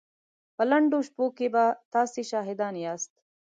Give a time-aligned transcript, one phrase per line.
[0.55, 3.13] په لنډو شپو کې به تاسې شاهدان ياست.